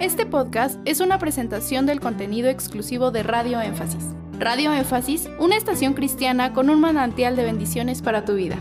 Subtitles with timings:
[0.00, 4.04] Este podcast es una presentación del contenido exclusivo de Radio Énfasis.
[4.40, 8.58] Radio Énfasis, una estación cristiana con un manantial de bendiciones para tu vida.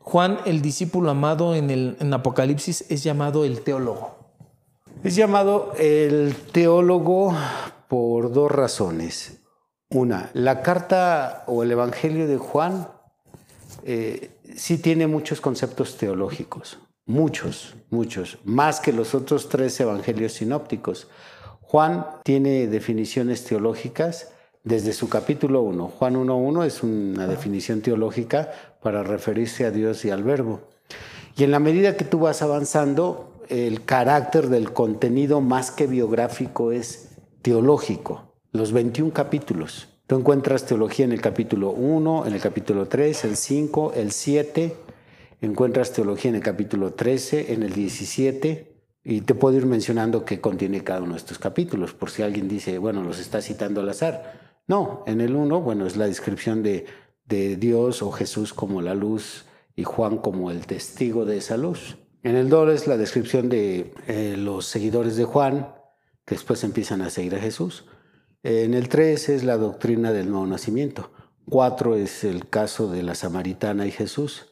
[0.00, 4.18] Juan, el discípulo amado en, el, en Apocalipsis, es llamado el teólogo.
[5.02, 7.34] Es llamado el teólogo
[7.88, 9.40] por dos razones.
[9.88, 12.88] Una, la carta o el Evangelio de Juan
[13.84, 21.08] eh, sí tiene muchos conceptos teológicos, muchos, muchos, más que los otros tres evangelios sinópticos.
[21.60, 24.32] Juan tiene definiciones teológicas
[24.64, 25.88] desde su capítulo 1.
[25.88, 28.52] Juan 1.1 es una definición teológica
[28.82, 30.60] para referirse a Dios y al verbo.
[31.36, 36.72] Y en la medida que tú vas avanzando, el carácter del contenido más que biográfico
[36.72, 38.34] es teológico.
[38.52, 39.88] Los 21 capítulos.
[40.12, 44.76] Tú encuentras teología en el capítulo 1, en el capítulo 3, el 5, el 7.
[45.40, 48.76] Encuentras teología en el capítulo 13, en el 17.
[49.04, 52.46] Y te puedo ir mencionando qué contiene cada uno de estos capítulos, por si alguien
[52.46, 54.60] dice, bueno, los está citando al azar.
[54.66, 56.84] No, en el 1, bueno, es la descripción de,
[57.24, 61.96] de Dios o Jesús como la luz y Juan como el testigo de esa luz.
[62.22, 65.74] En el 2 es la descripción de eh, los seguidores de Juan,
[66.26, 67.86] que después empiezan a seguir a Jesús.
[68.44, 71.12] En el 3 es la doctrina del nuevo nacimiento.
[71.48, 74.46] 4 es el caso de la samaritana y Jesús.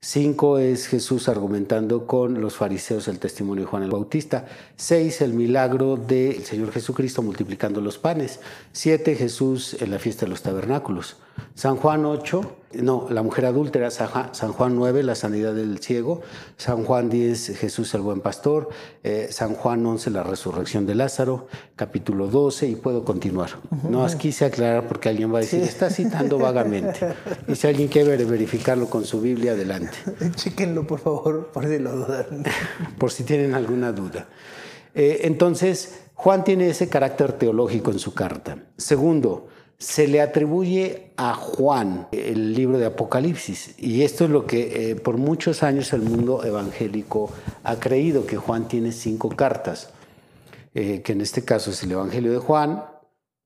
[0.00, 4.46] 5 es Jesús argumentando con los fariseos el testimonio de Juan el Bautista.
[4.74, 8.40] 6 el milagro del Señor Jesucristo multiplicando los panes.
[8.72, 11.16] 7 Jesús en la fiesta de los tabernáculos.
[11.54, 16.22] San Juan 8, no, la mujer adúltera, San Juan 9, la sanidad del ciego,
[16.56, 18.68] San Juan 10, Jesús el buen pastor,
[19.04, 23.50] eh, San Juan 11, la resurrección de Lázaro, capítulo 12, y puedo continuar.
[23.88, 27.14] No, aquí quise aclarar porque alguien va a decir, está citando vagamente.
[27.48, 29.96] Y si alguien quiere verificarlo con su Biblia, adelante.
[30.34, 32.44] Chequenlo, por favor, por si lo dudan.
[32.98, 34.26] por si tienen alguna duda.
[34.94, 38.58] Eh, entonces, Juan tiene ese carácter teológico en su carta.
[38.76, 39.48] Segundo,
[39.78, 43.74] se le atribuye a Juan el libro de Apocalipsis.
[43.78, 47.30] Y esto es lo que eh, por muchos años el mundo evangélico
[47.62, 49.90] ha creído, que Juan tiene cinco cartas,
[50.74, 52.84] eh, que en este caso es el Evangelio de Juan,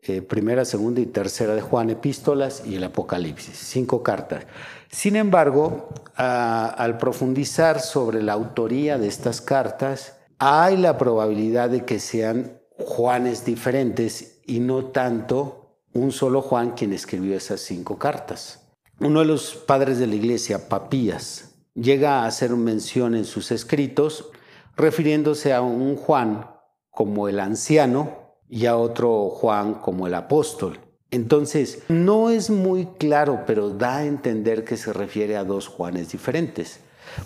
[0.02, 4.46] eh, primera, segunda y tercera de Juan, epístolas y el Apocalipsis, cinco cartas.
[4.90, 12.00] Sin embargo, al profundizar sobre la autoría de estas cartas, hay la probabilidad de que
[12.00, 15.59] sean Juanes diferentes y no tanto
[15.92, 18.60] un solo Juan quien escribió esas cinco cartas.
[19.00, 24.30] Uno de los padres de la iglesia, Papías, llega a hacer mención en sus escritos
[24.76, 26.50] refiriéndose a un Juan
[26.90, 30.80] como el anciano y a otro Juan como el apóstol.
[31.10, 36.12] Entonces, no es muy claro, pero da a entender que se refiere a dos Juanes
[36.12, 36.80] diferentes,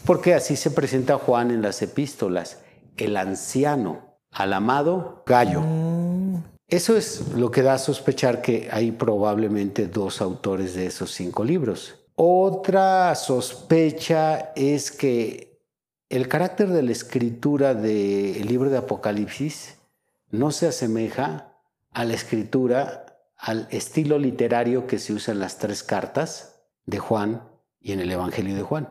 [0.06, 2.60] porque así se presenta Juan en las epístolas,
[2.96, 5.62] el anciano, al amado Gallo.
[6.74, 11.44] Eso es lo que da a sospechar que hay probablemente dos autores de esos cinco
[11.44, 11.94] libros.
[12.16, 15.60] Otra sospecha es que
[16.08, 19.76] el carácter de la escritura del libro de Apocalipsis
[20.32, 21.52] no se asemeja
[21.92, 26.56] a la escritura, al estilo literario que se usa en las tres cartas
[26.86, 27.48] de Juan
[27.80, 28.88] y en el Evangelio de Juan.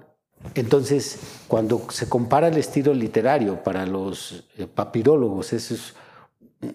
[0.56, 1.20] Entonces,
[1.50, 5.94] cuando se compara el estilo literario para los eh, papirólogos, eso es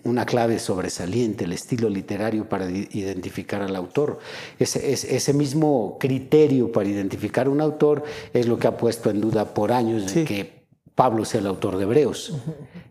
[0.04, 4.19] una clave sobresaliente, el estilo literario para identificar al autor.
[4.59, 9.54] Ese, ese, mismo criterio para identificar un autor es lo que ha puesto en duda
[9.54, 10.59] por años que
[10.94, 12.32] Pablo sea el autor de Hebreos.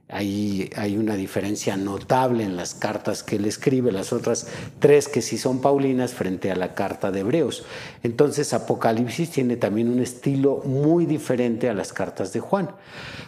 [0.10, 4.48] Ahí hay una diferencia notable en las cartas que él escribe, las otras
[4.80, 7.66] tres que sí son paulinas frente a la carta de Hebreos.
[8.04, 12.72] Entonces Apocalipsis tiene también un estilo muy diferente a las cartas de Juan.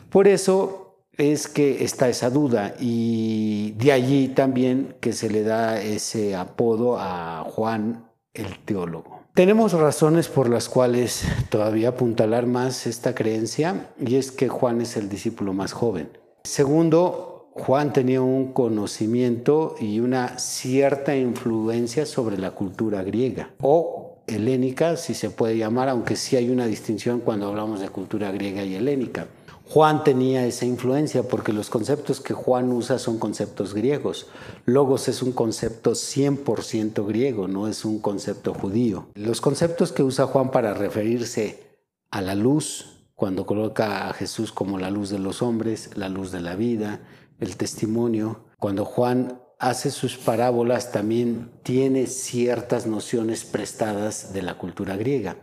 [0.09, 0.88] Por eso
[1.19, 6.97] es que está esa duda y de allí también que se le da ese apodo
[6.97, 9.19] a Juan el teólogo.
[9.33, 14.95] Tenemos razones por las cuales todavía apuntalar más esta creencia y es que Juan es
[14.95, 16.09] el discípulo más joven.
[16.45, 24.95] Segundo, Juan tenía un conocimiento y una cierta influencia sobre la cultura griega o helénica,
[24.95, 28.75] si se puede llamar, aunque sí hay una distinción cuando hablamos de cultura griega y
[28.75, 29.27] helénica.
[29.69, 34.25] Juan tenía esa influencia porque los conceptos que Juan usa son conceptos griegos.
[34.65, 39.09] Logos es un concepto 100% griego, no es un concepto judío.
[39.13, 41.77] Los conceptos que usa Juan para referirse
[42.09, 46.31] a la luz, cuando coloca a Jesús como la luz de los hombres, la luz
[46.31, 47.01] de la vida,
[47.39, 54.97] el testimonio, cuando Juan hace sus parábolas también tiene ciertas nociones prestadas de la cultura
[54.97, 55.37] griega.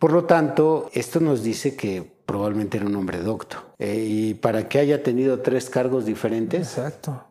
[0.00, 3.58] Por lo tanto, esto nos dice que probablemente era un hombre docto.
[3.78, 7.24] Eh, y para que haya tenido tres cargos diferentes, Exacto.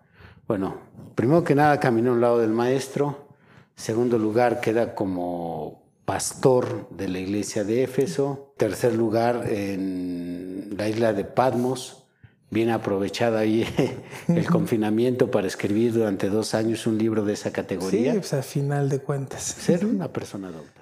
[0.48, 0.77] bueno,
[1.15, 3.27] primero que nada caminó a un lado del maestro,
[3.75, 11.13] segundo lugar queda como pastor de la iglesia de Éfeso, tercer lugar en la isla
[11.13, 12.06] de Patmos,
[12.51, 13.65] bien aprovechado ahí
[14.27, 18.44] el confinamiento para escribir durante dos años un libro de esa Sí, categoría, pues a
[18.44, 19.42] final de cuentas.
[19.42, 20.81] ser una persona docta.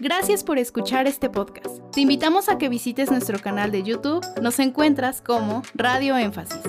[0.00, 1.80] Gracias por escuchar este podcast.
[1.92, 4.24] Te invitamos a que visites nuestro canal de YouTube.
[4.40, 6.60] Nos encuentras como Radio Énfasis.